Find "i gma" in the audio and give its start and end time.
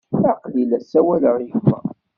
1.47-1.79